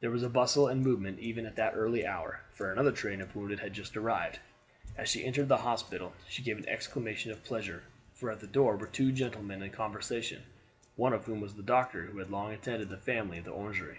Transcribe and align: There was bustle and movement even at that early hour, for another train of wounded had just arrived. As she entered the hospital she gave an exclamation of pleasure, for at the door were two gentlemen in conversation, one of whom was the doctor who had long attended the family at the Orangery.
There 0.00 0.10
was 0.10 0.24
bustle 0.28 0.66
and 0.66 0.80
movement 0.82 1.18
even 1.18 1.44
at 1.44 1.56
that 1.56 1.74
early 1.76 2.06
hour, 2.06 2.40
for 2.54 2.72
another 2.72 2.90
train 2.90 3.20
of 3.20 3.36
wounded 3.36 3.60
had 3.60 3.74
just 3.74 3.98
arrived. 3.98 4.38
As 4.96 5.10
she 5.10 5.26
entered 5.26 5.48
the 5.48 5.58
hospital 5.58 6.14
she 6.26 6.42
gave 6.42 6.56
an 6.56 6.66
exclamation 6.70 7.30
of 7.30 7.44
pleasure, 7.44 7.82
for 8.14 8.30
at 8.30 8.40
the 8.40 8.46
door 8.46 8.78
were 8.78 8.86
two 8.86 9.12
gentlemen 9.12 9.60
in 9.62 9.68
conversation, 9.70 10.44
one 10.96 11.12
of 11.12 11.26
whom 11.26 11.42
was 11.42 11.54
the 11.56 11.62
doctor 11.62 12.04
who 12.06 12.16
had 12.16 12.30
long 12.30 12.54
attended 12.54 12.88
the 12.88 12.96
family 12.96 13.36
at 13.40 13.44
the 13.44 13.50
Orangery. 13.52 13.98